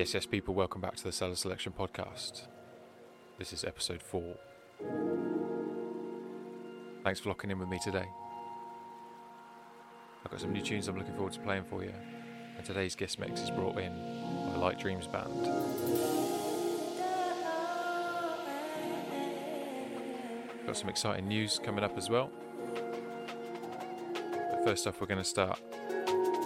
[0.00, 2.46] Yes, yes, people, welcome back to the Cellar Selection Podcast.
[3.38, 4.34] This is episode four.
[7.04, 8.06] Thanks for locking in with me today.
[10.24, 11.92] I've got some new tunes I'm looking forward to playing for you,
[12.56, 13.92] and today's guest mix is brought in
[14.46, 15.44] by Light Dreams Band.
[20.66, 22.30] Got some exciting news coming up as well.
[24.32, 25.60] But first off, we're going to start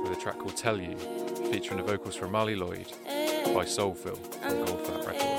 [0.03, 0.97] with a track called Tell You,
[1.53, 2.93] featuring the vocals from Marley Lloyd
[3.53, 5.34] by Soulful on Goldflat Records.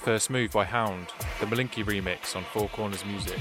[0.00, 1.08] First Move by Hound,
[1.40, 3.38] the Malinky remix on Four Corners Music.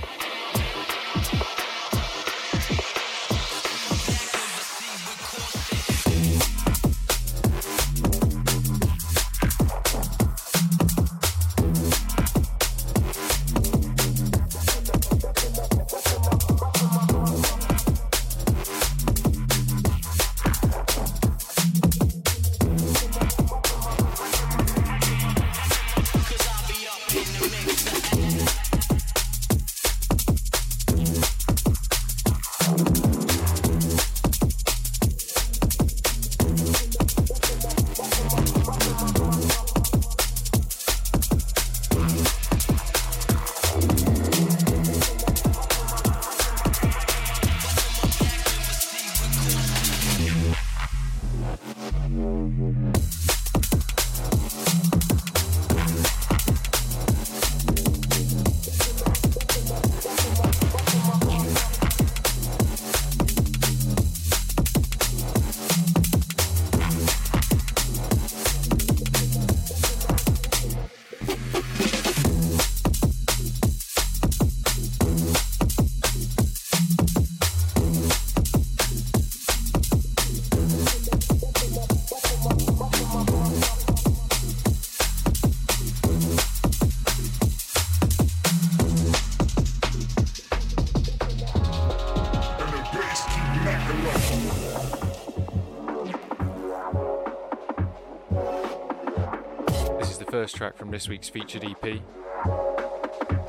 [100.80, 102.00] From this week's featured EP.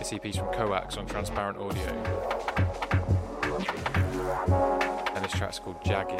[0.00, 1.86] This EP is from Coax on Transparent Audio.
[5.14, 6.10] And this track's called Jagged.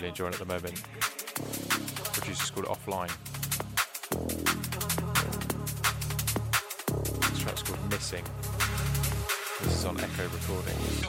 [0.00, 0.82] Really enjoying at the moment.
[2.14, 3.10] Producer's called Offline.
[7.20, 8.24] This track's called Missing.
[9.62, 11.04] This is on Echo Recordings.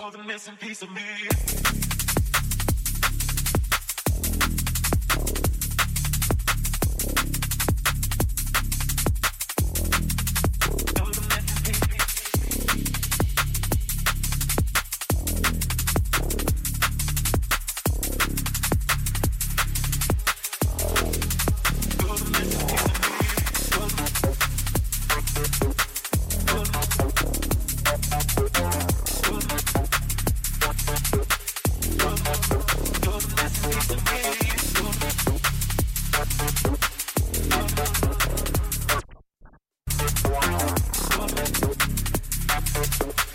[42.73, 43.30] Up is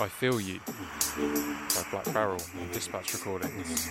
[0.00, 3.90] I Feel You by Black Barrel on Dispatch Recordings.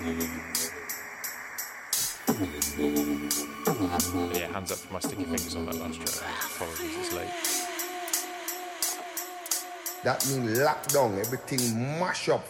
[4.34, 6.32] yeah, hands up for my sticky fingers on that last track.
[6.56, 7.28] Apologies, it's late.
[10.06, 12.46] That means lockdown, everything mash up,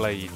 [0.00, 0.30] Play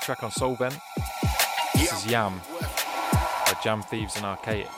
[0.00, 0.04] Flage.
[0.04, 0.78] track on Soulvent.
[1.74, 4.68] This is Yam by Jam Thieves and Archaic.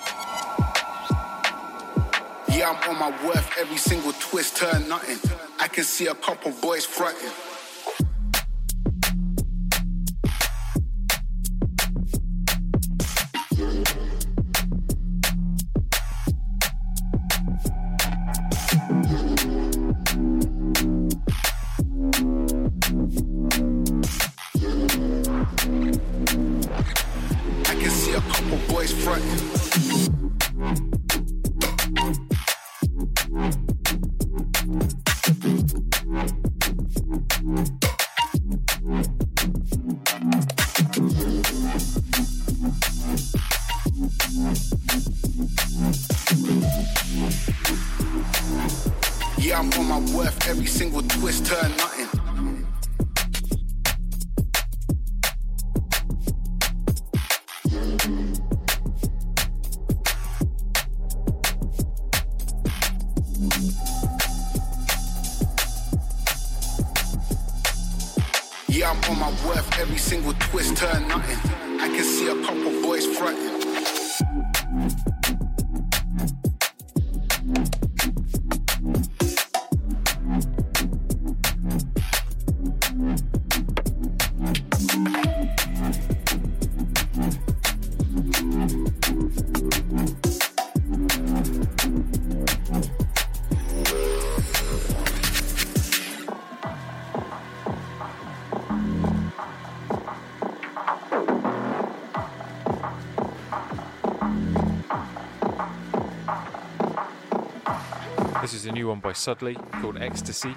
[2.49, 3.59] Yeah, I'm on my worth.
[3.59, 5.19] Every single twist turn nothing.
[5.59, 7.31] I can see a couple boys fronting.
[108.83, 110.57] New one by Sudley called Ecstasy.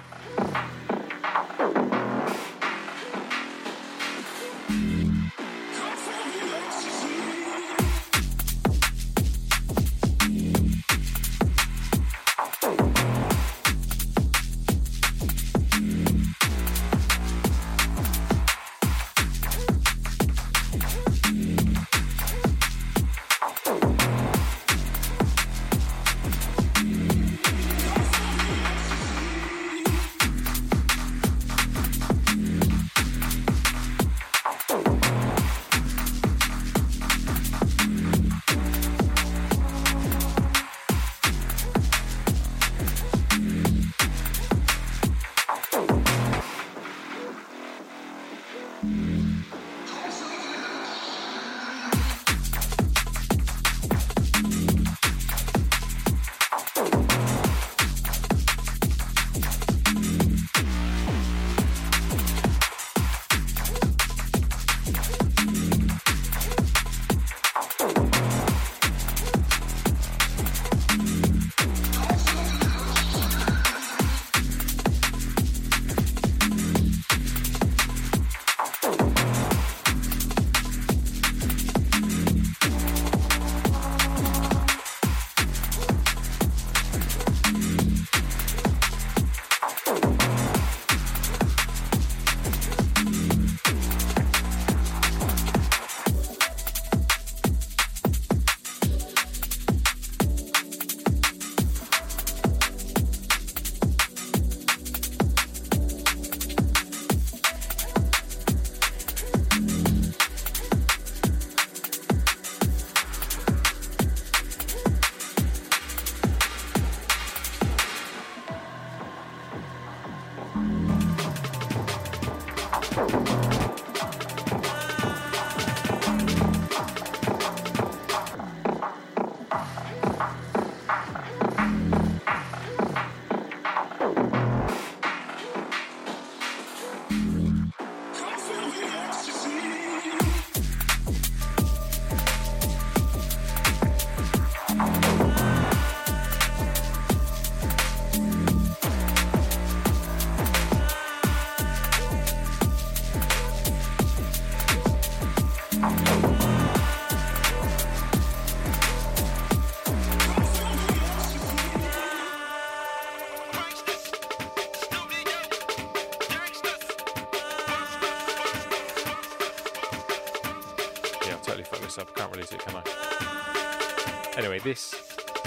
[174.66, 174.96] This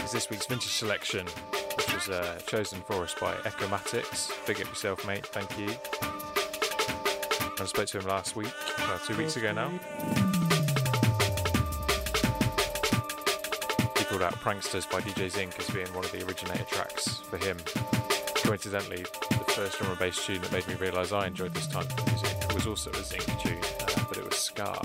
[0.05, 1.27] is this week's vintage selection,
[1.75, 4.31] which was uh, chosen for us by Ecomatics.
[4.47, 5.25] Big up yourself, mate.
[5.25, 5.67] Thank you.
[7.61, 9.67] I spoke to him last week, well, two weeks ago now.
[13.97, 17.35] He called out Pranksters by DJ Zinc as being one of the originator tracks for
[17.39, 17.57] him.
[18.35, 21.91] Coincidentally, the first drum and bass tune that made me realise I enjoyed this type
[21.91, 24.81] of music was also a Zinc tune, uh, but it was Scar.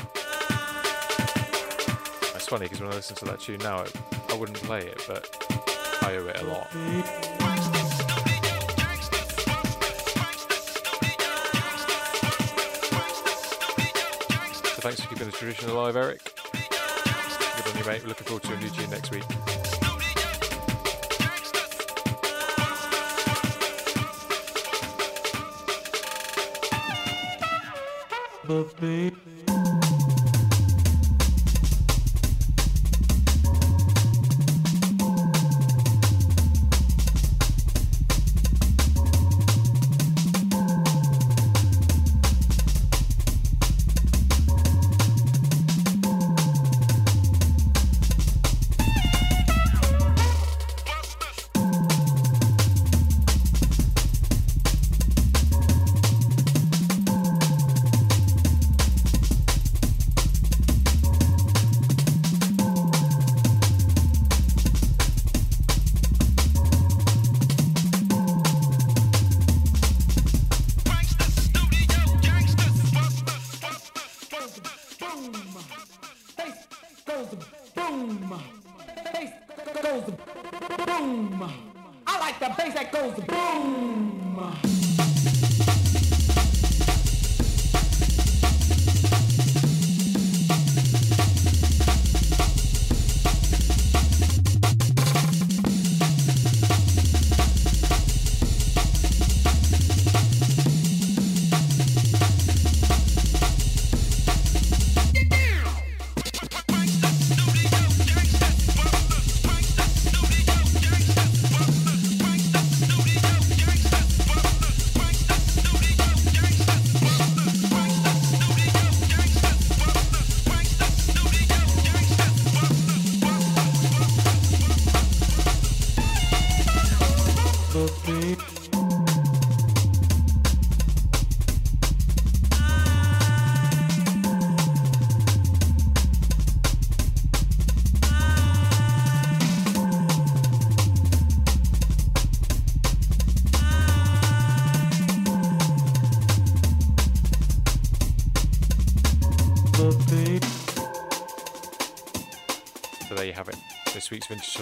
[2.44, 3.92] It's funny because when I listen to that tune now, it,
[4.34, 5.30] I wouldn't play it, but
[6.02, 6.68] I owe it a lot.
[14.80, 16.20] Thanks for keeping the tradition alive, Eric.
[16.52, 18.02] Good on you, mate.
[18.02, 19.22] We're looking forward to a new tune next week.
[28.48, 29.14] But baby.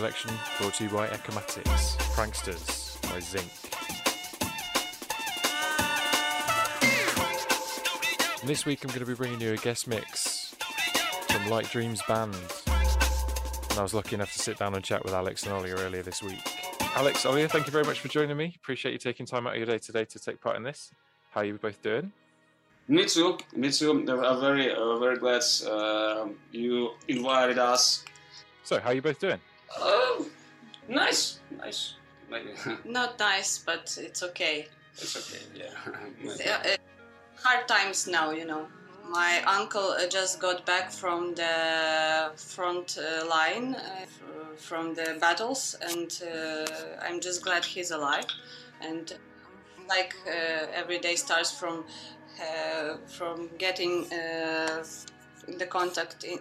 [0.02, 3.48] Selection brought to you by Ecomatics, Pranksters by Zinc.
[8.40, 10.56] And this week I'm going to be bringing you a guest mix
[11.28, 12.34] from Light Dreams Band.
[12.34, 16.02] And I was lucky enough to sit down and chat with Alex and Ollie earlier
[16.02, 16.42] this week.
[16.96, 18.54] Alex, Ollie, thank you very much for joining me.
[18.56, 20.90] Appreciate you taking time out of your day today to take part in this.
[21.30, 22.10] How are you both doing?
[22.88, 23.38] Me too.
[23.54, 23.92] Me too.
[23.92, 28.04] I'm very, uh, very glad uh, you invited us
[28.64, 29.40] so, how are you both doing?
[29.78, 30.26] Oh,
[30.88, 31.94] nice, nice.
[32.84, 34.68] Not nice, but it's okay.
[34.94, 36.62] It's okay, yeah.
[36.64, 36.76] uh,
[37.36, 38.66] hard times now, you know.
[39.10, 44.06] My uncle uh, just got back from the front uh, line, uh,
[44.56, 46.64] from the battles, and uh,
[47.02, 48.24] I'm just glad he's alive.
[48.80, 49.12] And
[49.88, 51.84] like uh, every day starts from
[53.06, 54.06] from getting
[55.48, 56.38] in the contact in,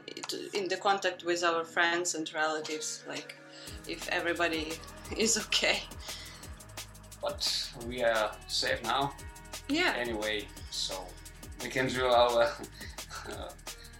[0.54, 3.36] in the contact with our friends and relatives like
[3.88, 4.74] if everybody
[5.18, 5.84] is okay.
[7.22, 9.14] But we are safe now.
[9.70, 9.94] Yeah.
[9.98, 11.06] Anyway so
[11.64, 12.44] we can do our
[13.30, 13.52] uh,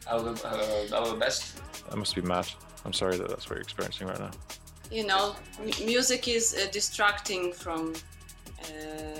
[0.08, 1.62] our, uh, our best.
[1.90, 2.48] That must be mad.
[2.86, 4.32] I'm sorry that that's what you're experiencing right now.
[4.92, 7.94] You know m- music is uh, distracting from
[8.64, 9.20] uh,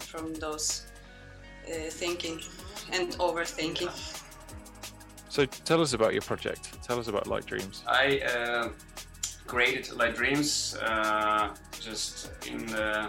[0.00, 0.86] from those
[1.68, 2.40] uh, thinking
[2.92, 3.90] and overthinking
[5.30, 6.82] so tell us about your project.
[6.82, 7.82] Tell us about Light Dreams.
[7.86, 8.68] I uh,
[9.46, 13.08] created Light Dreams uh, just in the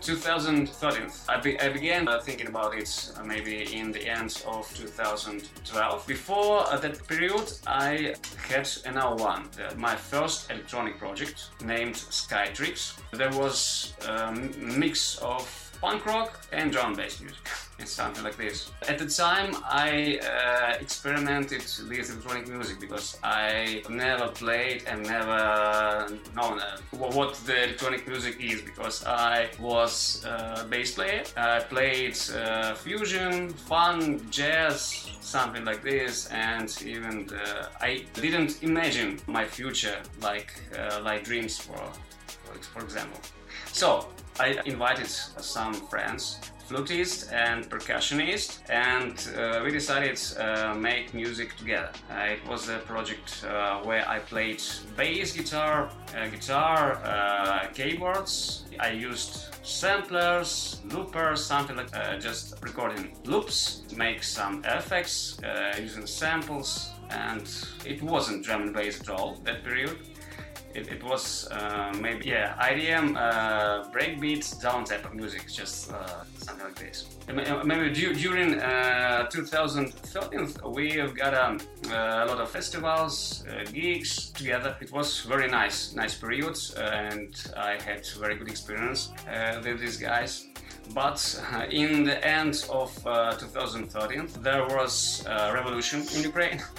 [0.00, 1.10] 2013.
[1.28, 6.06] I, be, I began uh, thinking about it uh, maybe in the end of 2012.
[6.06, 8.14] Before uh, that period, I
[8.48, 12.96] had another one, my first electronic project named Sky Trips.
[13.12, 17.44] There was a mix of punk rock and drum bass music.
[17.80, 18.70] It's something like this.
[18.88, 26.06] At the time, I uh, experimented with electronic music because I never played and never
[26.36, 31.24] known uh, what the electronic music is because I was a bass player.
[31.36, 39.18] I played uh, fusion, funk, jazz, something like this, and even the, I didn't imagine
[39.26, 41.82] my future like uh, like dreams for
[42.72, 43.18] for example.
[43.72, 44.06] So
[44.40, 46.38] I invited some friends
[46.72, 51.90] flutist and percussionist, and uh, we decided uh, make music together.
[52.10, 54.62] Uh, it was a project uh, where I played
[54.96, 58.64] bass guitar, uh, guitar, uh, keyboards.
[58.80, 65.38] I used samplers, loopers, something like just recording loops, make some effects
[65.78, 67.46] using samples, and
[67.84, 69.98] it wasn't drum and bass at all that period.
[70.74, 76.64] It, it was uh, maybe yeah IDM uh, breakbeat down tempo music, just uh, something
[76.64, 77.06] like this.
[77.64, 81.58] Maybe du- during uh, 2013 we got um,
[81.90, 84.76] a lot of festivals, uh, gigs together.
[84.80, 89.98] It was very nice, nice period, and I had very good experience uh, with these
[89.98, 90.46] guys.
[90.94, 91.20] But
[91.52, 96.62] uh, in the end of uh, 2013, there was a revolution in Ukraine.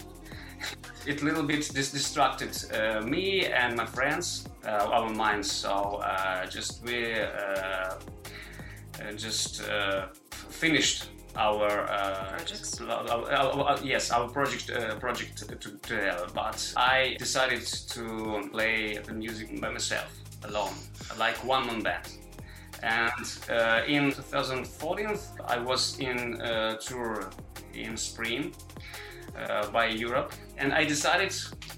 [1.05, 5.51] it little bit dis- distracted uh, me and my friends, uh, our minds.
[5.51, 10.07] So uh, just we uh, uh, just uh,
[10.49, 12.79] finished our uh, Projects?
[13.83, 16.27] yes, our project uh, project to- to-.
[16.33, 20.09] But I decided to play the music by myself,
[20.43, 20.73] alone,
[21.17, 22.07] like one man band.
[22.83, 27.29] And uh, in 2014, I was in a tour
[27.73, 28.53] in spring
[29.37, 31.33] uh, by Europe, and I decided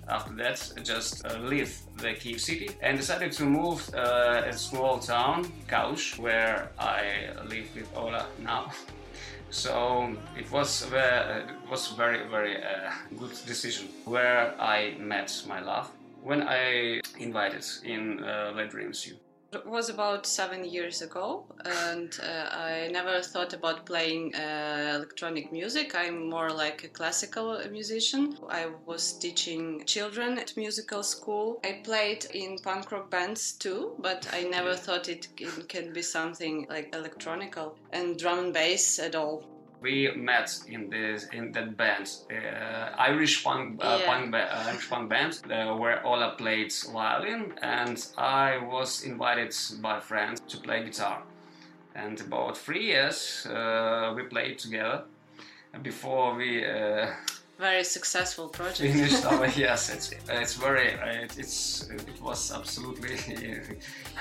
[0.07, 4.99] after that just uh, leave the Kiev city and decided to move uh, a small
[4.99, 8.71] town, Kaush, where I live with Ola now.
[9.51, 15.87] So it was it was very very uh, good decision where I met my love
[16.23, 19.15] when I invited in uh, Light Dreams You.
[19.55, 25.49] It was about seven years ago, and uh, I never thought about playing uh, electronic
[25.53, 25.95] music.
[25.95, 28.37] I'm more like a classical musician.
[28.49, 31.61] I was teaching children at musical school.
[31.63, 35.29] I played in punk rock bands too, but I never thought it
[35.69, 39.54] can- be something like electronical and drum and bass at all.
[39.85, 44.05] We met in this in that band, uh, Irish punk uh, Yeah.
[44.09, 49.53] punk ba- uh, Irish punk band, uh, where Ola played violin, and I was invited
[49.81, 51.17] by friends to play guitar.
[51.95, 55.03] And about three years uh, we played together
[55.81, 57.07] before we uh,
[57.57, 58.93] Very successful project.
[58.93, 59.89] finished our yes.
[59.89, 63.15] It's it's very uh, it, it's it was absolutely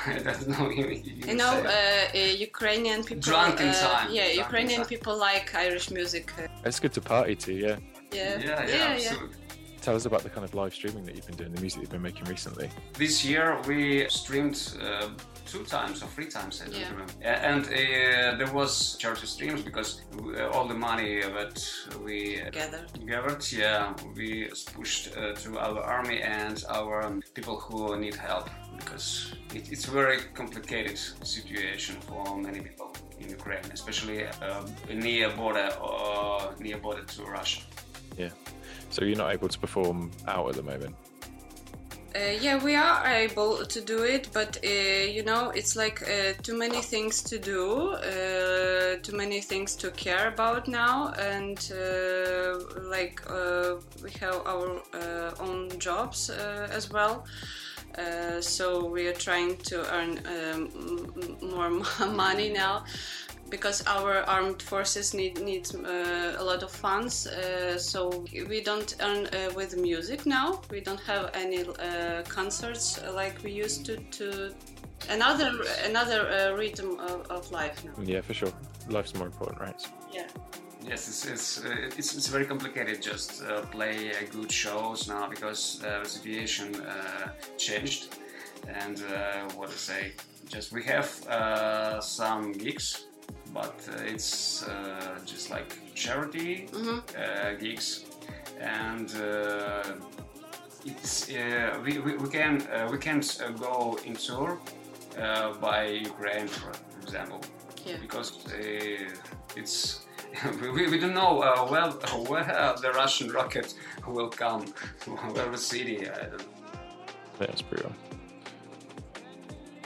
[0.07, 1.71] I don't know you, you You know, uh,
[2.15, 2.19] uh,
[2.49, 3.23] Ukrainian people.
[3.33, 4.09] Drunk in uh, time.
[4.13, 4.89] Yeah, Drunk Ukrainian time.
[4.89, 6.33] people like Irish music.
[6.39, 7.77] uh, It's good to party to, yeah.
[8.13, 9.37] yeah, yeah, yeah, absolutely.
[9.81, 11.91] Tell us about the kind of live streaming that you've been doing, the music you've
[11.91, 12.71] been making recently.
[13.05, 15.09] This year we streamed uh,
[15.47, 16.91] two times or three times, I don't Yeah.
[16.91, 17.13] remember.
[17.23, 21.57] And uh, there was charity streams because uh, all the money that
[22.05, 22.87] we Together.
[23.07, 28.49] gathered, yeah, we pushed uh, to our army and our um, people who need help
[28.79, 35.31] because it, it's a very complicated situation for many people in Ukraine, especially uh, near
[35.31, 37.61] border or near border to Russia.
[38.19, 38.31] Yeah.
[38.91, 40.95] So you're not able to perform out at the moment.
[42.15, 46.33] Uh, yeah, we are able to do it, but uh, you know, it's like uh,
[46.45, 47.97] too many things to do,
[49.03, 51.73] too many things to care about now, and
[52.89, 53.21] like
[54.01, 54.81] we have our
[55.41, 57.27] own jobs as well.
[57.99, 60.69] Uh, so we are trying to earn um,
[61.41, 61.71] more
[62.09, 62.85] money now
[63.57, 67.27] because our armed forces need need uh, a lot of funds.
[67.27, 68.01] Uh, so
[68.51, 70.49] we don't earn uh, with music now.
[70.71, 73.95] We don't have any uh, concerts like we used to.
[74.19, 74.27] to
[75.11, 75.51] another
[75.91, 77.93] another uh, rhythm of, of life now.
[78.13, 78.53] Yeah, for sure.
[78.89, 79.81] Life's more important, right?
[80.13, 80.29] Yeah.
[80.91, 85.29] Yes, it's it's, uh, it's it's very complicated just uh, play uh, good shows now
[85.35, 88.03] because uh, the situation uh, changed,
[88.83, 90.13] and uh, what to say?
[90.55, 93.07] Just we have uh, some gigs,
[93.53, 98.05] but uh, it's uh, just like charity uh, gigs,
[98.61, 99.83] and uh,
[100.85, 104.59] it's uh, we, we, we can uh, we can't uh, go in tour
[105.21, 107.41] uh, by Ukraine, for example
[107.87, 107.97] Yeah.
[108.01, 110.01] because uh, it's
[110.61, 111.91] we, we don't know uh, where
[112.31, 113.75] where the Russian rocket
[114.07, 114.63] will come,
[115.35, 115.97] where the city.
[116.11, 116.47] I don't
[117.41, 117.93] Yeah, it's brutal.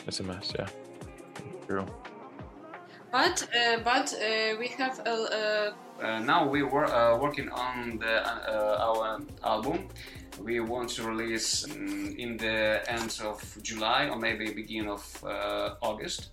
[0.07, 0.69] It's a mess, yeah.
[1.67, 1.89] Brutal.
[3.11, 5.75] But uh, but uh, we have a.
[6.01, 9.88] Uh, now we were working on the, our album.
[10.42, 15.25] We want to release um, in the end of July or maybe beginning of
[15.81, 16.31] August.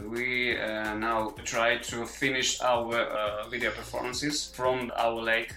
[0.00, 5.54] We uh, now try to finish our uh, video performances from our lake.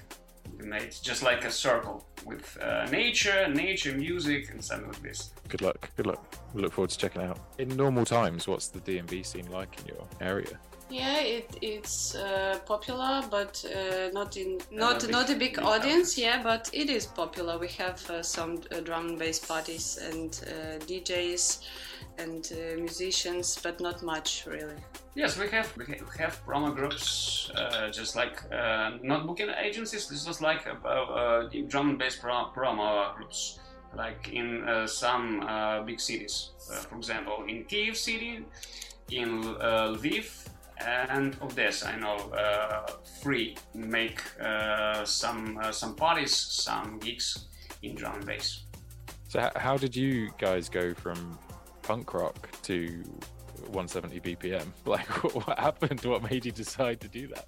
[0.59, 5.31] We made just like a circle with uh, nature, nature, music, and something like this.
[5.47, 5.89] Good luck.
[5.95, 6.35] Good luck.
[6.53, 7.39] We look forward to checking it out.
[7.59, 10.59] In normal times, what's the DNB scene like in your area?
[10.89, 15.59] Yeah, it, it's uh, popular, but uh, not in not big- not a big big
[15.59, 16.17] audience.
[16.17, 17.57] Yeah, but it is popular.
[17.57, 21.59] We have uh, some uh, drum and bass parties and uh, DJs
[22.19, 24.75] and uh, musicians, but not much really.
[25.15, 25.85] Yes, we have we
[26.19, 30.09] have promo groups, uh, just like uh, not booking agencies.
[30.09, 33.59] This is like uh, drum and bass pro- promo groups,
[33.95, 36.49] like in uh, some uh, big cities.
[36.69, 38.43] Uh, for example, in Kiev city,
[39.09, 40.49] in Lviv,
[40.85, 41.87] and Odessa.
[41.87, 42.17] I know
[43.21, 44.19] free make
[45.05, 47.47] some some parties, some gigs
[47.83, 48.65] in drum and bass.
[49.29, 51.39] So, how did you guys go from
[51.83, 53.01] punk rock to
[53.69, 54.67] 170 BPM?
[54.85, 56.01] Like, what, happened?
[56.05, 57.47] What made you decide to do that?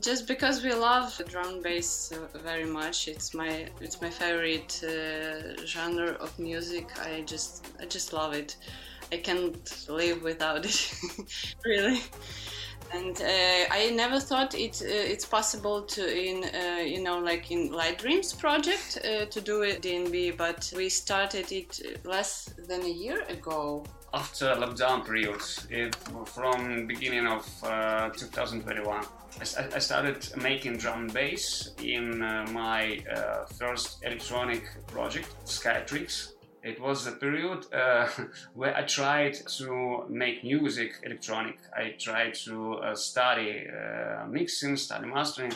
[0.00, 5.66] Just because we love drum bass uh, very much, it's my it's my favorite uh,
[5.66, 6.86] genre of music.
[6.98, 8.56] I just I just love it.
[9.12, 10.92] I can't live without it,
[11.64, 12.00] really.
[12.94, 17.50] And uh, I never thought it uh, it's possible to in uh, you know like
[17.50, 22.82] in Light Dreams project uh, to do it DNB, but we started it less than
[22.82, 23.84] a year ago.
[24.14, 25.94] After lockdown period, it,
[26.26, 29.04] from beginning of uh, 2021,
[29.38, 36.32] I started making drum and bass in uh, my uh, first electronic project, Skytrix.
[36.62, 38.08] It was a period uh,
[38.54, 41.58] where I tried to make music electronic.
[41.76, 45.52] I tried to uh, study uh, mixing, study mastering,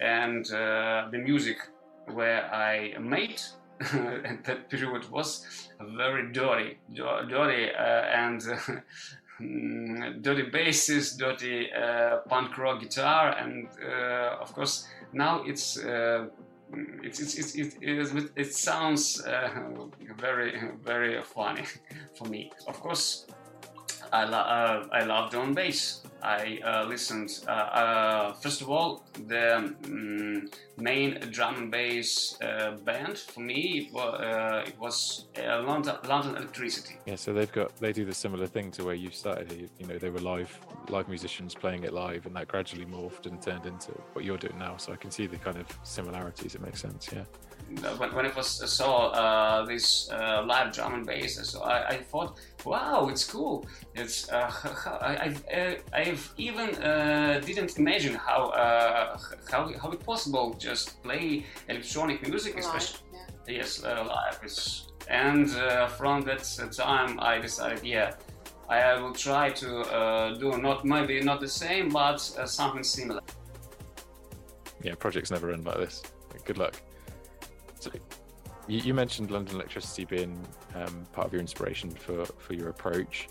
[0.00, 1.58] and the music
[2.06, 3.42] where I made
[3.80, 8.40] at that period was very dirty, dirty, uh, and
[9.40, 15.78] mm, dirty basses, dirty uh, punk rock guitar, and uh, of course now it's.
[16.70, 17.18] It,
[17.80, 19.22] it, is- it sounds
[20.18, 20.52] very
[20.84, 21.64] very funny
[22.14, 22.52] for me.
[22.66, 23.26] Of course,
[24.12, 26.02] I, lo- uh, I love drum bass.
[26.22, 32.72] I uh, listened, uh, uh, first of all, the mm, main drum and bass uh,
[32.84, 36.96] band for me it was, uh, it was uh, London, London Electricity.
[37.06, 39.52] Yeah, so they've got they do the similar thing to where you started.
[39.52, 43.26] You, you know, they were live live musicians playing it live, and that gradually morphed
[43.26, 44.76] and turned into what you're doing now.
[44.76, 46.56] So I can see the kind of similarities.
[46.56, 47.08] It makes sense.
[47.12, 47.24] Yeah.
[47.98, 51.88] When, when I was uh, saw uh, this uh, live drum and bass, so I,
[51.88, 53.66] I thought, wow, it's cool.
[53.94, 54.50] It's uh,
[55.00, 59.18] I, I, uh, I've even uh, didn't imagine how uh,
[59.50, 63.58] how how it possible just play electronic music, especially yeah.
[63.58, 64.40] yes uh, live.
[64.42, 66.44] It's, and uh, from that
[66.76, 68.14] time, I decided, yeah.
[68.70, 73.22] I will try to uh, do not maybe not the same, but uh, something similar.
[74.82, 76.02] Yeah, projects never end like this.
[76.44, 76.74] Good luck.
[77.80, 77.90] So,
[78.66, 80.38] you, you mentioned London Electricity being
[80.74, 83.28] um, part of your inspiration for, for your approach.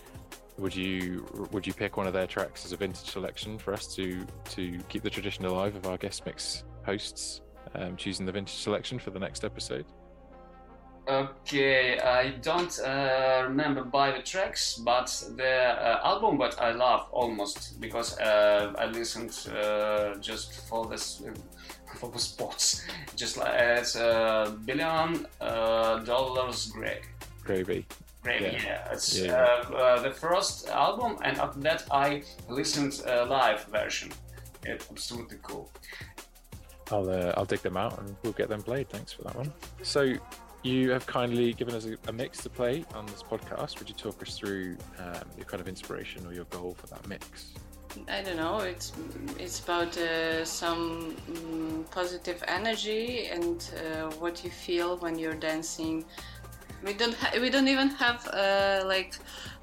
[0.58, 3.94] Would you would you pick one of their tracks as a vintage selection for us
[3.96, 7.42] to to keep the tradition alive of our guest mix hosts
[7.76, 9.86] um, choosing the vintage selection for the next episode?
[11.08, 17.08] Okay, I don't uh, remember by the tracks, but the uh, album that I love
[17.12, 21.24] almost because uh, I listened uh, just for this
[21.96, 22.86] for the spots,
[23.16, 27.08] just like it's a billion uh, dollars Greg.
[27.44, 27.86] Gravy.
[28.24, 28.62] Greg, Yeah.
[28.64, 29.34] yeah, it's Yeah.
[29.70, 34.12] Uh, uh, the first album, and after that I listened uh, live version.
[34.64, 35.72] It's absolutely cool.
[36.92, 38.90] I'll uh, I'll dig them out and we'll get them played.
[38.90, 39.52] Thanks for that one.
[39.84, 40.14] So
[40.64, 43.80] you have kindly given us a, a mix to play on this podcast.
[43.80, 47.08] Would you talk us through um, your kind of inspiration or your goal for that
[47.08, 47.54] mix?
[48.10, 48.60] I don't know.
[48.60, 48.94] It's
[49.40, 56.06] it's about uh, some mm, positive energy and uh, what you feel when you're dancing.
[56.84, 59.16] We don't ha- we don't even have uh, like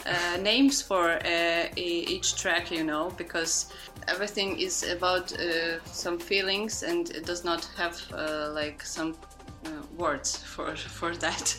[0.07, 3.73] uh, names for uh, each track, you know, because
[4.09, 7.97] everything is about uh, some feelings and it does not have
[8.55, 9.15] like some
[9.97, 11.57] words for for that.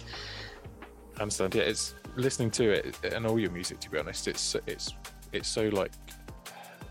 [1.17, 1.55] I understand.
[1.55, 3.79] Yeah, it's listening to it and all your music.
[3.81, 4.93] To be honest, it's it's
[5.31, 5.91] it's so like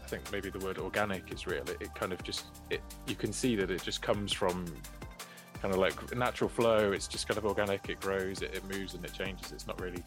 [0.05, 1.63] I think maybe the word organic is real.
[1.63, 4.67] It, it kind of just it you can see that it just comes from
[5.63, 6.93] kind of like natural flow.
[6.93, 7.89] It's just kind of organic.
[7.89, 8.43] It grows.
[8.43, 9.51] It, it moves and it changes.
[9.51, 10.05] It's not really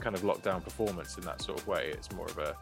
[0.00, 1.90] kind of locked down performance in that sort of way.
[1.92, 2.56] It's more of a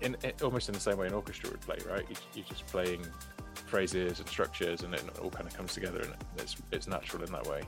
[0.00, 2.04] in it, almost in the same way an orchestra would play, right?
[2.08, 3.06] You, you're just playing
[3.66, 7.30] phrases and structures, and it all kind of comes together, and it's it's natural in
[7.30, 7.62] that way.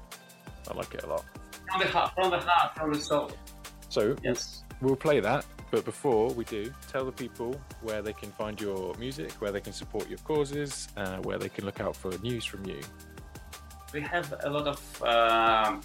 [0.68, 1.24] I like it a lot.
[1.70, 3.30] From the heart, from the heart, from the soul.
[3.88, 4.64] So Yes.
[4.80, 8.94] we'll play that, but before we do, tell the people where they can find your
[8.98, 12.44] music, where they can support your causes, uh, where they can look out for news
[12.44, 12.80] from you.
[13.94, 15.76] We have a lot of uh,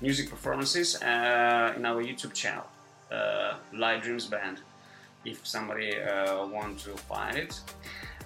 [0.00, 2.64] music performances uh, in our YouTube channel,
[3.12, 4.60] uh, Light Dreams Band.
[5.24, 7.60] if somebody uh, want to find it.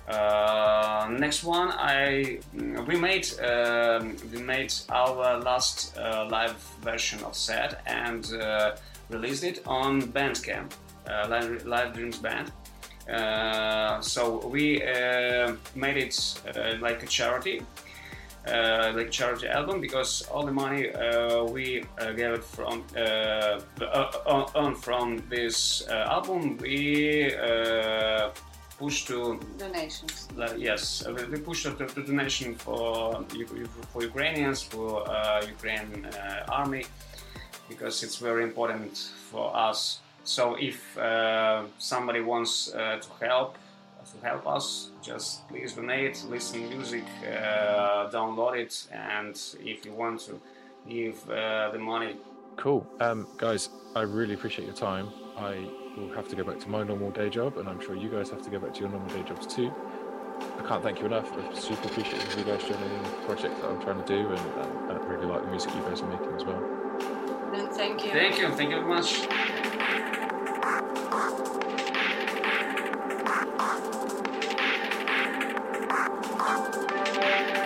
[0.08, 2.38] Uh, next one, I
[2.86, 8.76] we made um, we made our last uh, live version of set and uh,
[9.10, 10.81] released it on Bandcamp, uh,
[11.28, 12.50] live, live Dreams Band.
[13.10, 17.60] Uh, so we uh, made it uh, like a charity,
[18.46, 23.00] uh, like charity album because all the money uh, we uh, gave it from uh,
[23.80, 28.30] uh, on from this uh, album we uh,
[28.78, 30.28] pushed to Donations.
[30.36, 33.24] like, yes, uh, we- push the, the donation for
[33.92, 36.84] for Ukrainians, for uh, Ukrainian uh, army,
[37.68, 38.92] because it's very important
[39.30, 39.98] for us.
[40.24, 43.56] So if uh, somebody wants uh, to help
[44.04, 49.92] to help us, just please donate, listen to music, uh, download it, and if you
[49.92, 50.40] want to
[50.88, 52.16] give uh, the money
[52.56, 52.86] Cool.
[53.00, 55.08] Um, guys, I really appreciate your time.
[55.36, 55.66] I
[55.96, 58.30] will have to go back to my normal day job, and I'm sure you guys
[58.30, 59.72] have to go back to your normal day jobs too.
[60.58, 61.32] I can't thank you enough.
[61.32, 64.38] I'm super appreciative of you guys joining the project that I'm trying to do, and,
[64.38, 66.62] and, and I really like the music you guys are making as well.
[67.54, 68.12] And thank you.
[68.12, 69.28] Thank you, thank you very much.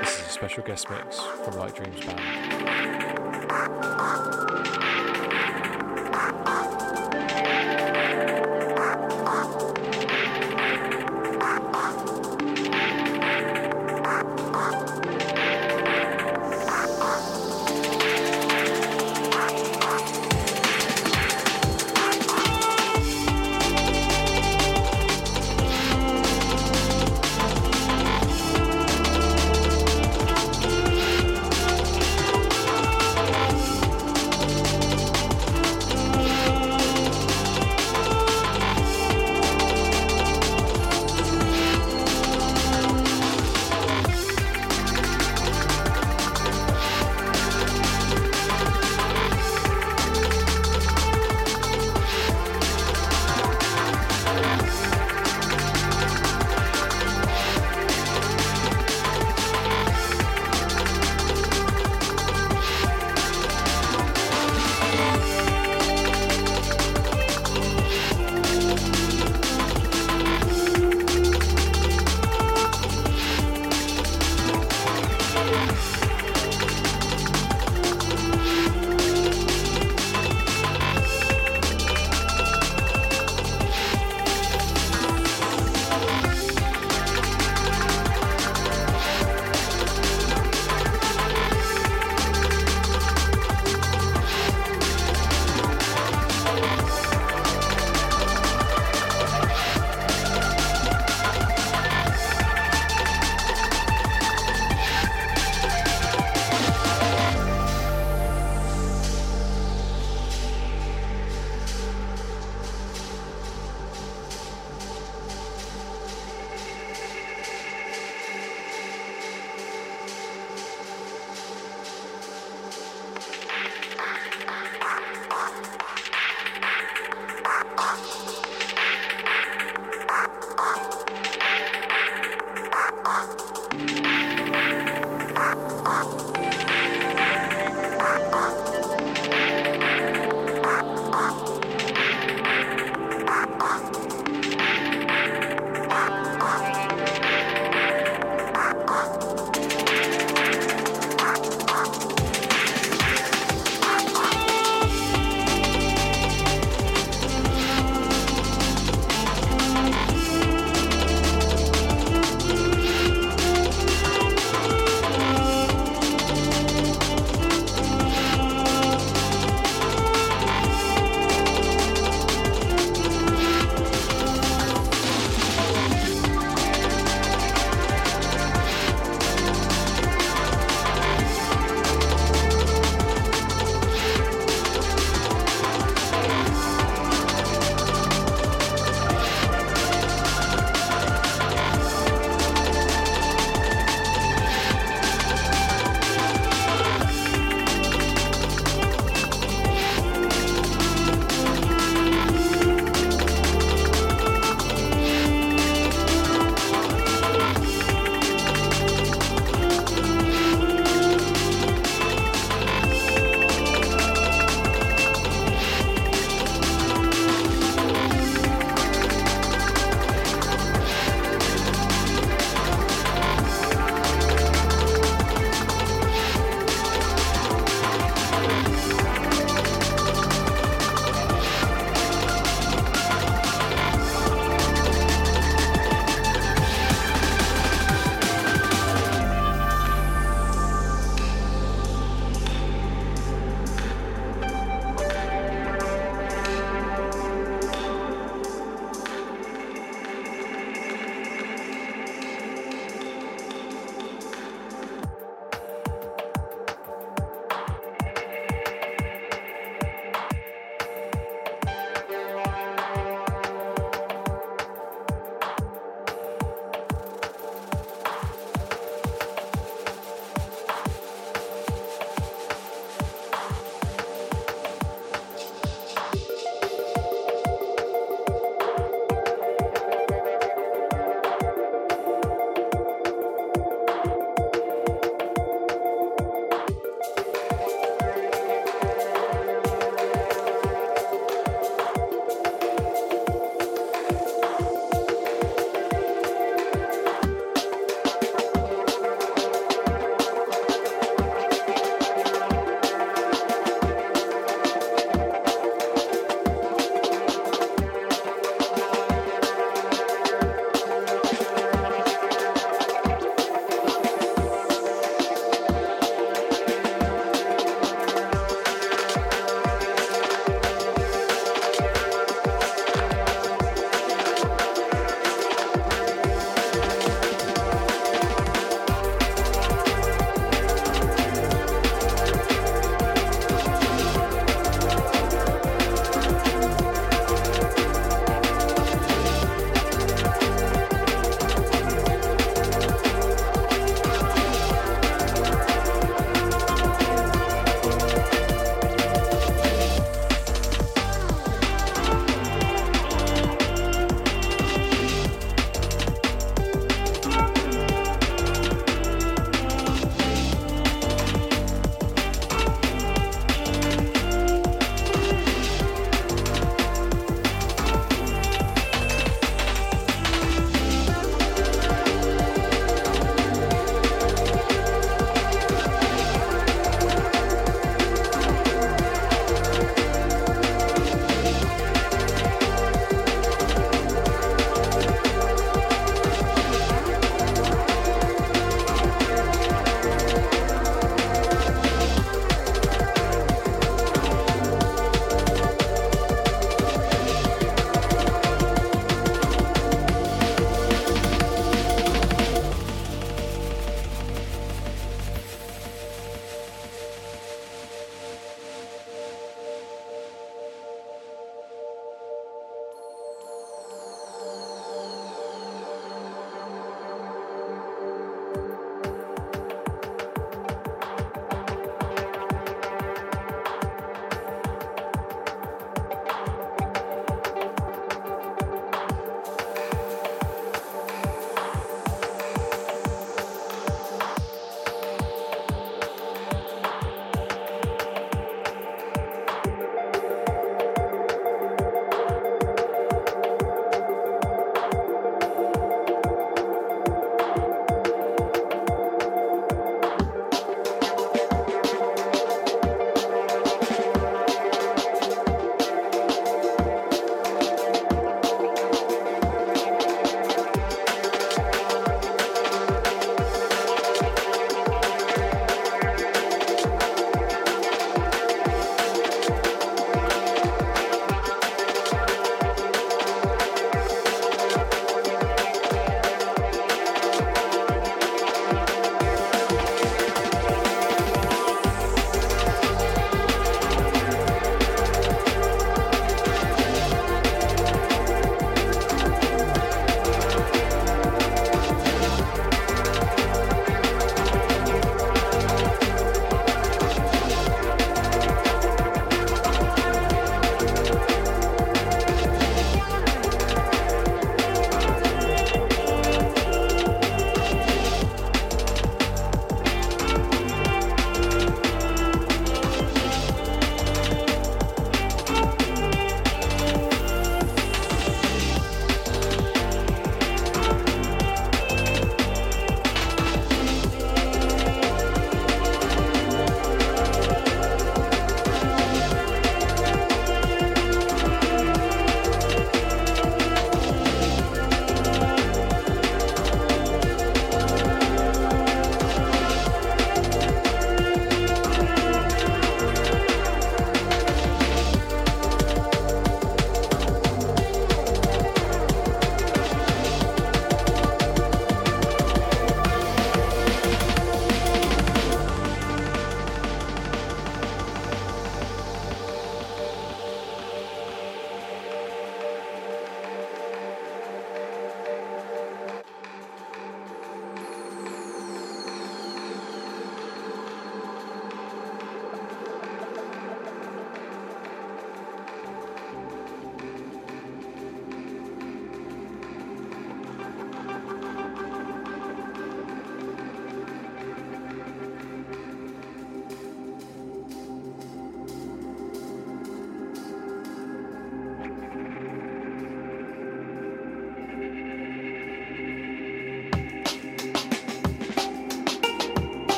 [0.00, 2.20] This is a special guest mix from Light Dreams Band.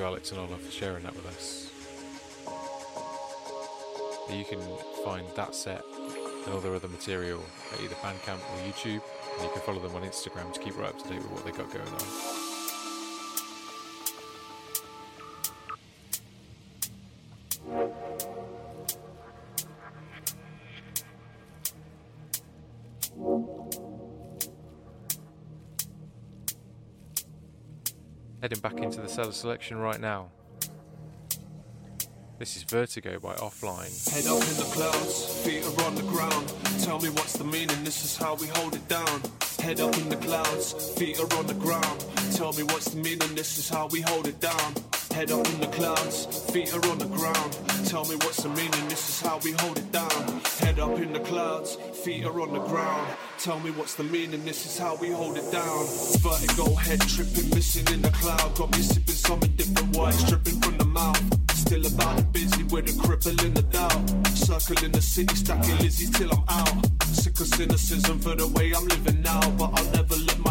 [0.00, 1.70] You, Alex and Ola, for sharing that with us.
[4.30, 4.60] You can
[5.04, 5.82] find that set
[6.44, 7.42] and all their other material
[7.74, 9.02] at either Bandcamp or YouTube,
[9.34, 11.44] and you can follow them on Instagram to keep right up to date with what
[11.44, 12.39] they got going on.
[29.20, 30.28] Into selection right now.
[32.38, 33.92] This is Vertigo by Offline.
[34.12, 36.52] Head up in the clouds, feet are on the ground.
[36.82, 39.22] Tell me what's the meaning, this is how we hold it down.
[39.58, 42.04] Head up in the clouds, feet are on the ground.
[42.34, 44.74] Tell me what's the meaning, this is how we hold it down.
[45.20, 47.52] Head up in the clouds, feet are on the ground.
[47.84, 50.40] Tell me what's the meaning, this is how we hold it down.
[50.60, 53.06] Head up in the clouds, feet are on the ground.
[53.38, 55.84] Tell me what's the meaning, this is how we hold it down.
[56.24, 58.56] Vertigo, head tripping, missing in the cloud.
[58.56, 61.22] Got me sipping something different, white dripping from the mouth.
[61.52, 64.26] Still about it, busy with a cripple in the doubt.
[64.34, 66.86] Circling the city, stacking Lizzies till I'm out.
[67.04, 70.49] Sick of cynicism for the way I'm living now, but I'll never let my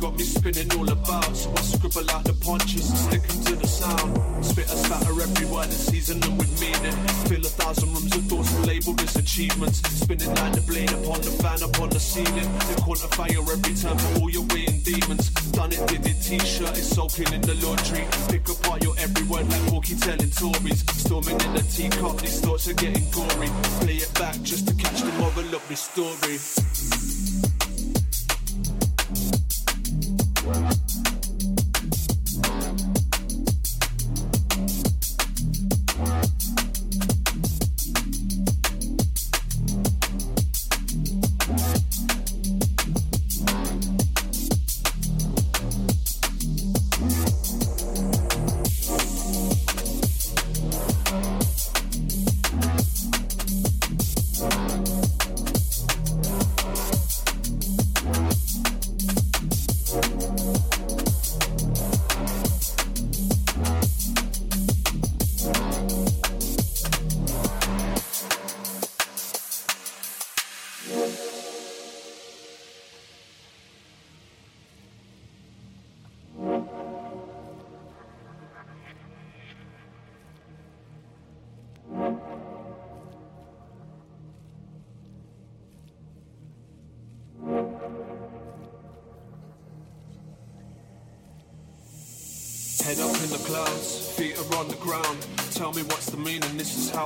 [0.00, 3.56] got me spinning all about, so I scribble out the punches and stick 'em to
[3.56, 4.44] the sound.
[4.44, 5.14] Spit a spatter
[5.58, 6.96] word and season them with meaning.
[7.28, 9.78] Fill a thousand rooms of thoughts and labeled as achievements.
[10.00, 12.48] Spinning like the blade upon the fan upon the ceiling.
[12.68, 15.30] They quantify your every turn for all your waiting demons.
[15.52, 18.04] Done it, did it, t-shirt is soaking in the laundry.
[18.28, 20.84] Pick apart your every word like Porky telling stories.
[21.04, 23.50] Storming in the teacup, these thoughts are getting gory.
[23.82, 26.36] Play it back just to catch the moral of this story.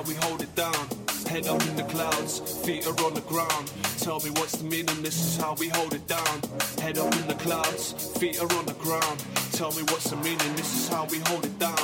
[0.02, 0.86] How we hold it down.
[1.28, 3.72] Head up in the clouds, feet are on the ground.
[3.98, 6.40] Tell me what's the meaning, this is how we hold it down.
[6.80, 9.24] Head up in the clouds, feet are on the ground.
[9.52, 11.81] Tell me what's the meaning, this is how we hold it down.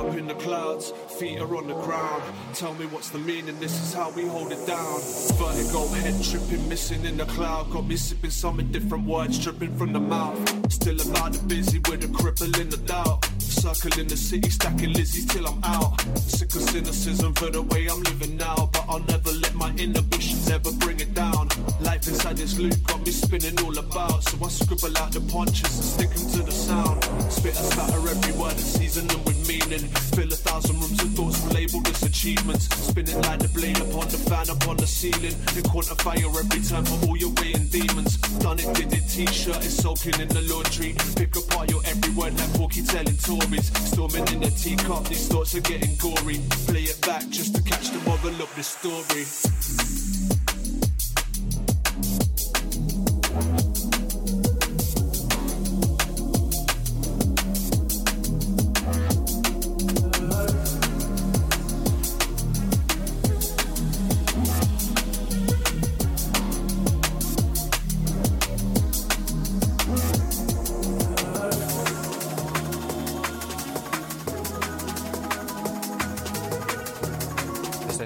[0.00, 2.22] Up in the clouds, feet are on the ground.
[2.54, 4.98] Tell me what's the meaning, this is how we hold it down.
[5.36, 7.70] Vertigo, head tripping, missing in the cloud.
[7.70, 10.72] Got me sipping some in different words, dripping from the mouth.
[10.72, 13.26] Still about to busy with a cripple in the doubt.
[13.38, 16.00] Circling the city, stacking Lizzies till I'm out.
[16.16, 18.70] Sick of cynicism for the way I'm living now.
[18.72, 21.50] But I'll never let my inhibitions ever bring it down.
[21.82, 24.22] Life inside this loop got me spinning all about.
[24.24, 27.02] So I scribble out the punches and stick 'em to the sound.
[27.32, 29.88] Spit and spatter every word and season them with meaning.
[30.14, 32.68] Fill a thousand rooms of thoughts labeled as achievements.
[32.88, 35.34] Spinning like the blade upon the fan upon the ceiling.
[35.56, 38.18] And quantify every turn for all your waiting demons.
[38.44, 40.94] Done it, did it, t-shirt is soaking in the laundry.
[41.16, 43.70] Pick apart your every word like Porky telling stories.
[43.90, 46.40] Storming in the teacup, these thoughts are getting gory.
[46.68, 49.89] Play it back just to catch the moral of this story.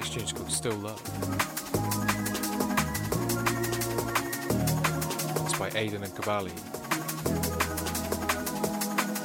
[0.05, 2.14] Next tune's called Still Love.
[5.75, 6.53] Aiden and Kabali.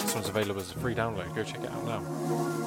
[0.03, 1.33] This one's available as a free download.
[1.35, 2.60] Go check it out now.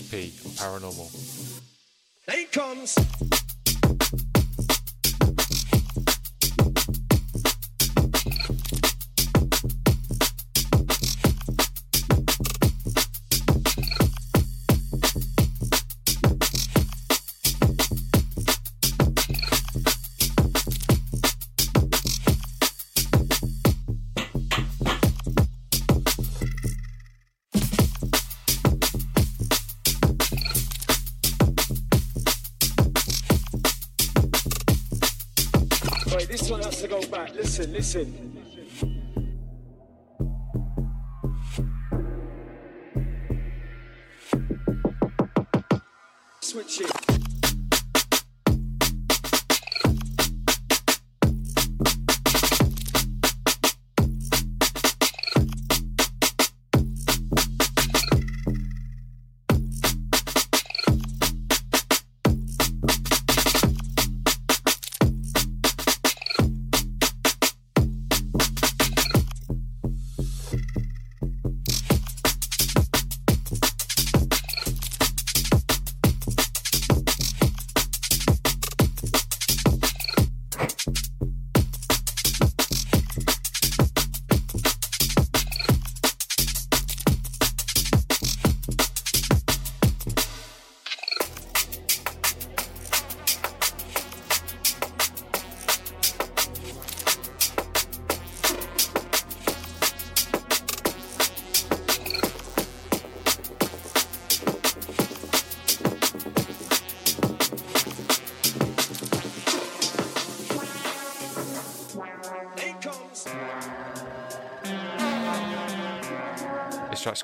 [0.00, 1.08] SP, and Paranormal.
[2.30, 2.96] Here comes.
[37.72, 38.29] Listen.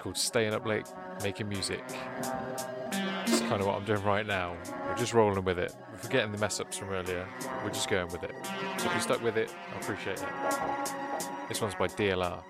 [0.06, 0.86] Called Staying Up Late
[1.24, 1.82] Making Music.
[3.26, 4.56] It's kind of what I'm doing right now.
[4.86, 5.74] We're just rolling with it.
[5.90, 7.26] We're forgetting the mess ups from earlier.
[7.64, 8.30] We're just going with it.
[8.78, 10.28] So if you stuck with it, I appreciate it.
[11.48, 12.40] This one's by DLR.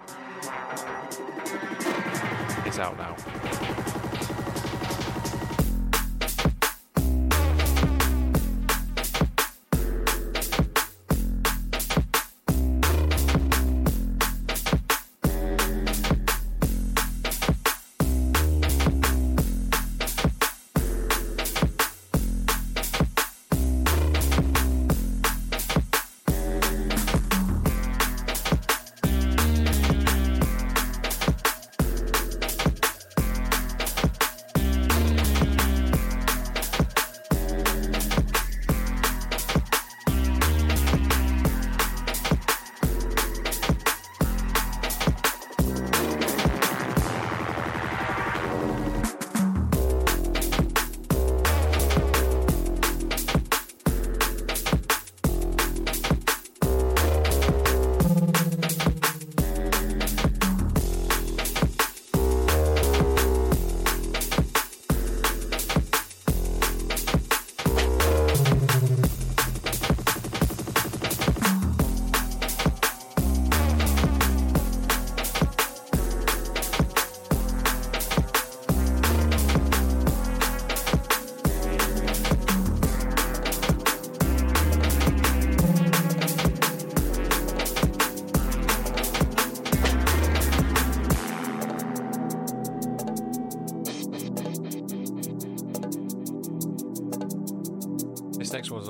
[2.66, 3.16] It's out now.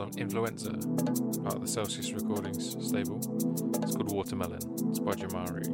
[0.06, 0.70] On Influenza,
[1.42, 3.16] part of the Celsius Recordings stable.
[3.82, 4.60] It's called Watermelon.
[4.88, 5.65] It's by Jamari.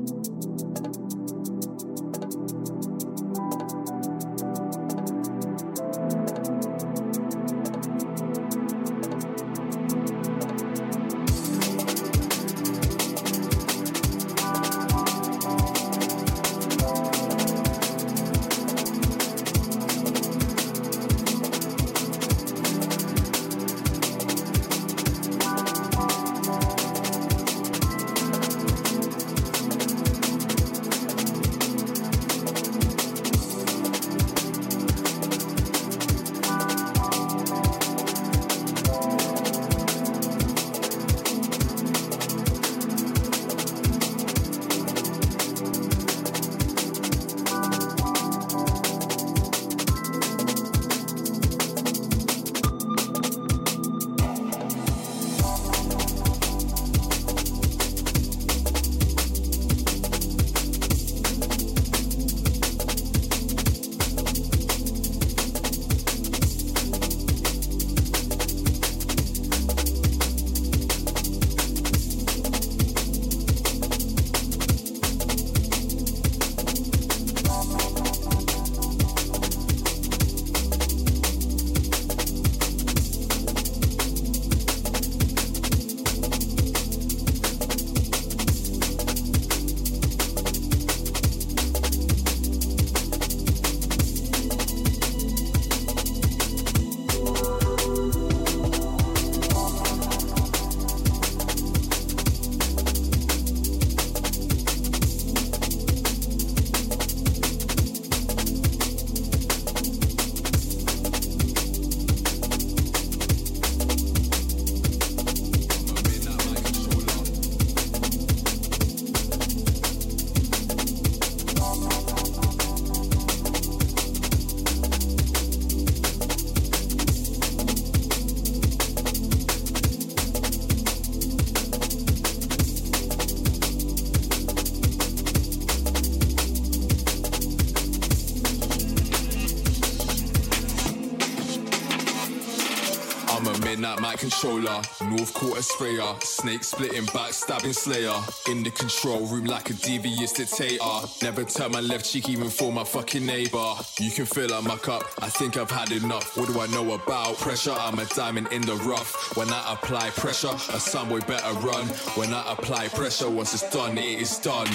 [144.19, 144.81] Controller.
[145.03, 146.15] North quarter sprayer.
[146.21, 148.15] Snake splitting, backstabbing slayer.
[148.51, 150.85] In the control room like a devious dictator.
[151.23, 153.75] Never turn my left cheek even for my fucking neighbor.
[153.99, 156.37] You can fill up my cup, I think I've had enough.
[156.37, 157.75] What do I know about pressure?
[157.79, 159.37] I'm a diamond in the rough.
[159.37, 161.87] When I apply pressure, a some boy better run.
[162.17, 164.69] When I apply pressure, once it's done, it is done.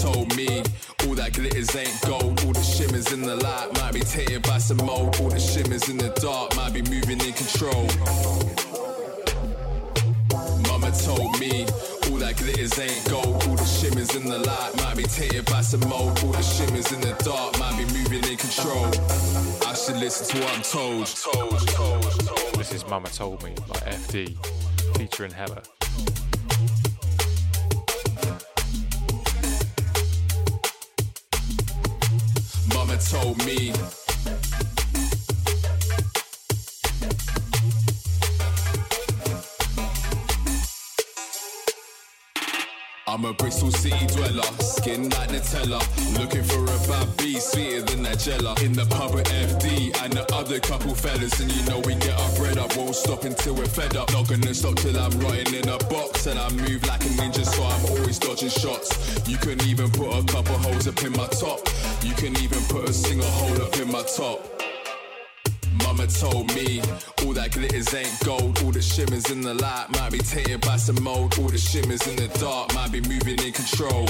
[0.00, 0.62] Told me
[1.04, 2.42] all that glitters ain't gold.
[2.44, 5.20] All the shimmers in the light might be tainted by some mold.
[5.20, 7.84] All the shimmers in the dark might be moving in control.
[10.68, 11.66] Mama told me
[12.08, 13.44] all that glitters ain't gold.
[13.46, 16.18] All the shimmers in the light might be tainted by some mold.
[16.24, 18.86] All the shimmers in the dark might be moving in control.
[19.68, 21.06] I should listen to what I'm told.
[22.56, 24.34] This is Mama Told Me by FD
[24.96, 25.62] featuring Hella.
[33.00, 33.99] Told me.
[43.10, 45.82] I'm a Bristol City dweller, skin like Nutella.
[46.16, 48.54] Looking for a bad bee, sweeter than Nigella.
[48.62, 52.16] In the pub with FD and the other couple fellas, and you know we get
[52.16, 52.76] our bread up.
[52.76, 54.12] Won't stop until we're fed up.
[54.12, 57.44] Not gonna stop till I'm rotting in a box, and I move like a ninja,
[57.44, 58.94] so I'm always dodging shots.
[59.28, 61.66] You can even put a couple holes up in my top.
[62.04, 64.69] You can even put a single hole up in my top.
[65.90, 66.80] Mama told me
[67.24, 68.62] all that glitters ain't gold.
[68.62, 71.36] All the shimmers in the light might be tainted by some mold.
[71.36, 74.06] All the shimmers in the dark might be moving in control.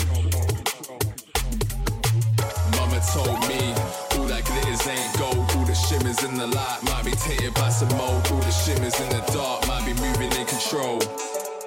[2.77, 3.73] Mama told me
[4.12, 5.40] all that glitters ain't gold.
[5.57, 8.28] All the shimmers in the light might be tainted by some mold.
[8.28, 11.01] All the shimmers in the dark might be moving in control.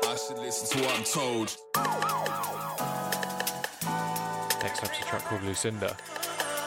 [0.05, 1.57] I should listen to what I'm told.
[4.61, 5.97] Next up's a track called Lucinda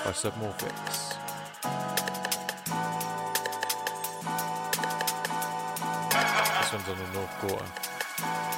[0.05, 1.06] by Submorphics.
[6.77, 8.56] On the North Quarter.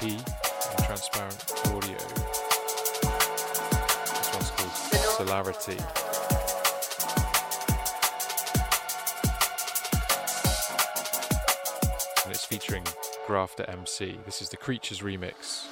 [0.00, 1.98] EP on Transparent Audio.
[4.08, 4.72] This one's called
[5.16, 5.78] Solarity.
[12.24, 12.84] And it's featuring
[13.26, 14.18] Grafter MC.
[14.24, 15.66] This is the Creatures remix.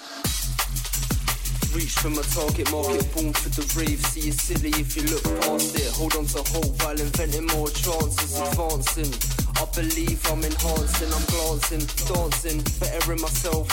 [1.75, 4.05] Reach for my target market, born for the rave.
[4.07, 5.93] See you silly if you look past it.
[5.93, 9.30] Hold on to hope while inventing more chances, advancing.
[9.61, 13.69] I believe I'm enhancing, I'm glancing, dancing, bettering myself.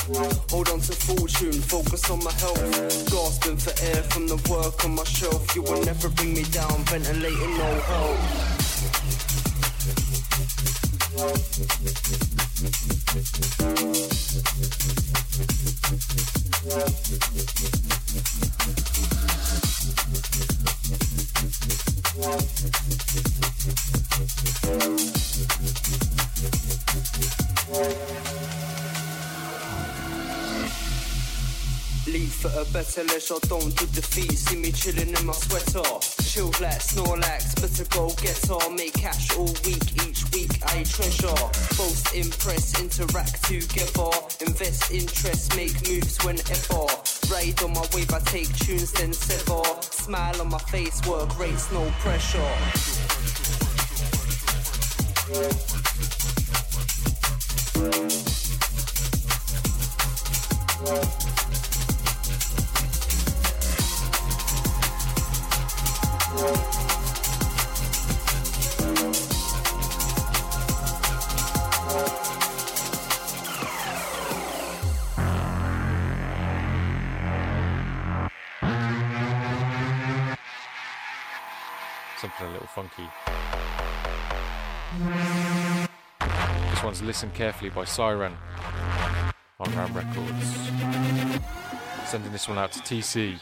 [0.51, 2.59] Hold on to fortune, focus on my health.
[3.09, 5.55] Gasping for air from the work on my shelf.
[5.55, 8.17] You will never bring me down, ventilating no help.
[32.97, 34.31] Better leisure, don't do defeat.
[34.31, 35.83] See me chilling in my sweater.
[36.23, 40.81] chilled like Snorlax, but to go get on, make cash all week, each week I
[40.81, 41.37] treasure.
[41.77, 44.09] Both impress, interact together,
[44.41, 46.87] invest interest, make moves whenever.
[47.29, 49.61] Ride on my wave, I take tunes, then sever.
[49.81, 52.41] Smile on my face, work rates, no pressure.
[87.27, 88.37] Listen Carefully by Siren
[89.59, 90.69] on Ram Records.
[92.05, 93.37] Sending this one out to TC.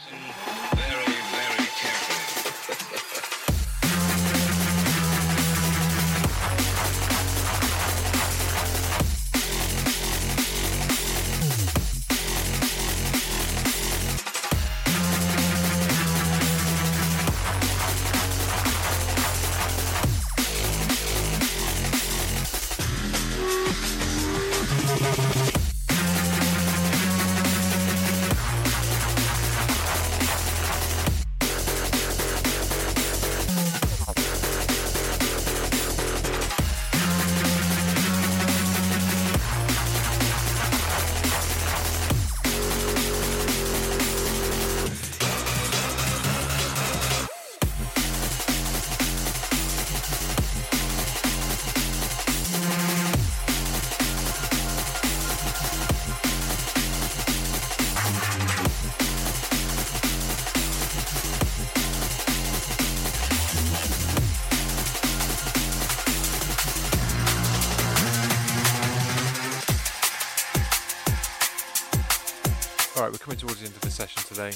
[74.36, 74.50] Today.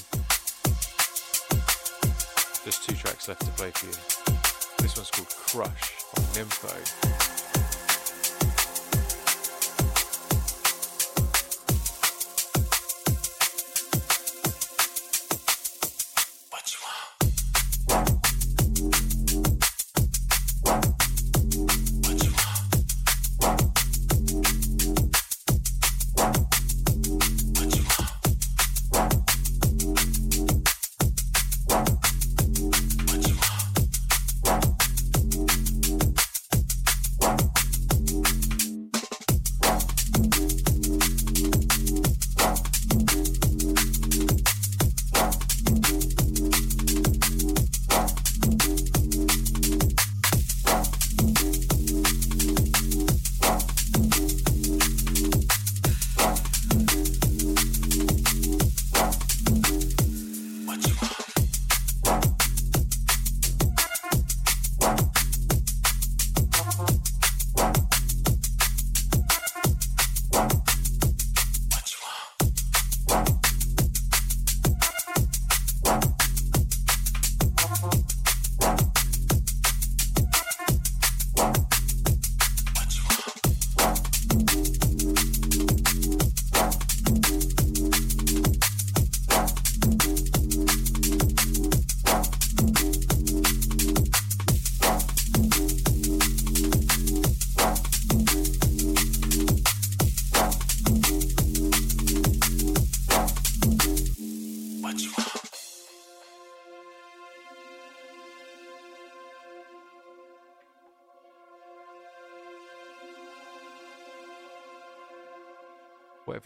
[2.65, 3.93] Just two tracks left to play for you.
[4.83, 7.10] This one's called Crush on Nympho.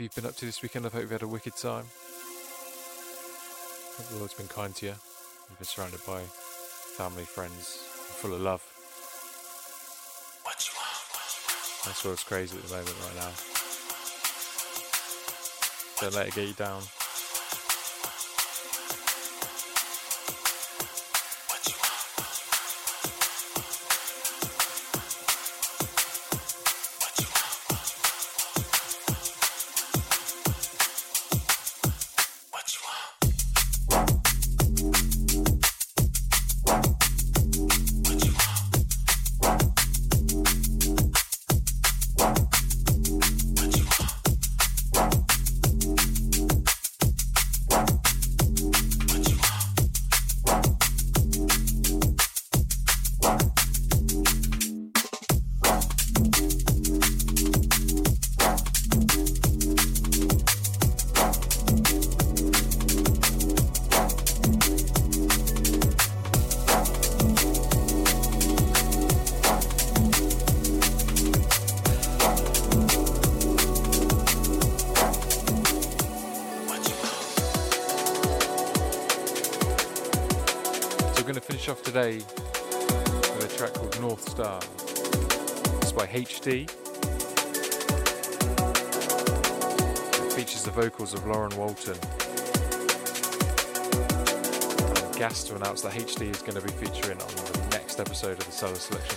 [0.04, 1.86] You've been up to this weekend, I hope you've had a wicked time.
[3.96, 4.92] Hope the Lord's been kind to you.
[5.48, 7.78] You've been surrounded by family, friends,
[8.20, 8.62] full of love.
[11.86, 13.30] This world's crazy at the moment right now.
[16.00, 16.82] Don't let it get you down.
[98.54, 99.13] Cellar Selection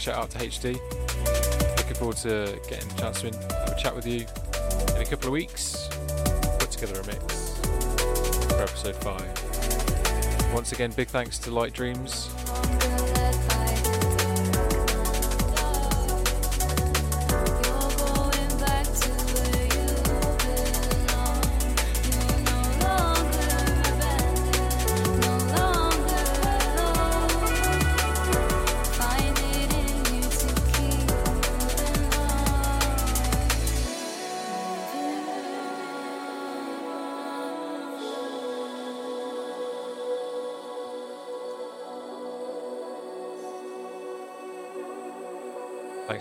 [0.00, 0.74] big shout out to HD.
[1.76, 4.26] Looking forward to getting a chance to have a chat with you
[4.96, 5.88] in a couple of weeks.
[6.58, 7.58] Put together a mix
[8.46, 10.54] for episode five.
[10.54, 12.30] Once again, big thanks to Light Dreams.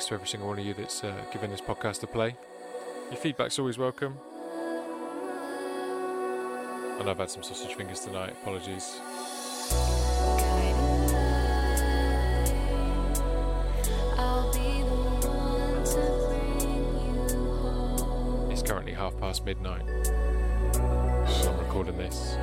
[0.09, 2.35] To every single one of you that's uh, given this podcast a play.
[3.11, 4.17] Your feedback's always welcome.
[6.99, 8.31] And I've had some sausage fingers tonight.
[8.41, 8.99] Apologies.
[18.51, 19.83] It's currently half past midnight.
[20.73, 22.35] I'm recording this.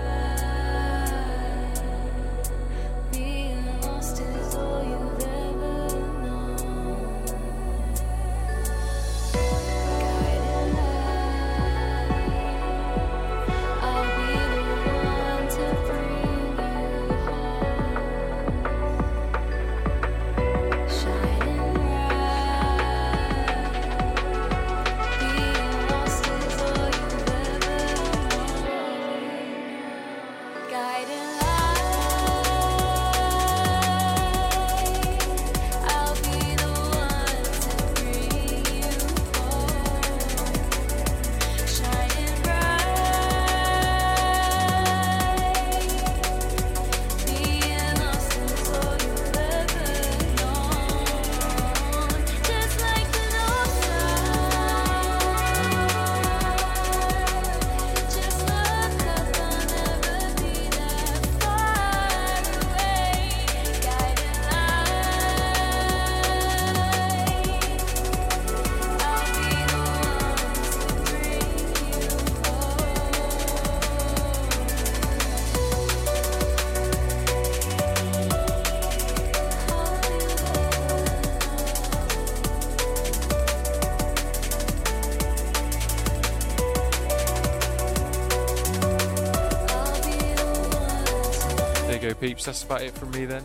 [92.47, 93.43] That's about it from me then.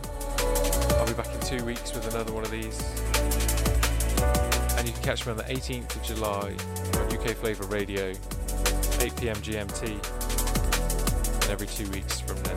[0.92, 2.80] I'll be back in two weeks with another one of these.
[4.78, 6.54] And you can catch me on the 18th of July
[7.00, 8.10] on UK Flavour Radio,
[9.00, 9.82] 8 pm GMT,
[11.34, 12.56] and every two weeks from then.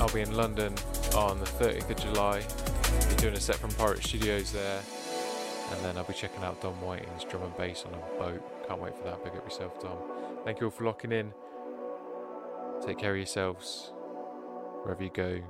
[0.00, 0.72] I'll be in London
[1.16, 2.44] on the 30th of July.
[3.08, 4.80] Be doing a set from Pirate Studios there.
[5.96, 8.42] I'll be checking out Dom Whiting and his drum and bass on a boat.
[8.68, 9.22] Can't wait for that.
[9.24, 9.98] Big up yourself, Dom.
[10.44, 11.32] Thank you all for locking in.
[12.84, 13.92] Take care of yourselves.
[14.82, 15.40] Wherever you go,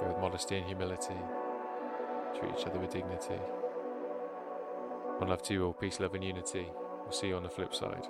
[0.00, 1.16] go with modesty and humility.
[2.38, 3.40] Treat each other with dignity.
[5.18, 5.72] One love to you all.
[5.72, 6.66] Peace, love, and unity.
[7.02, 8.06] We'll see you on the flip side.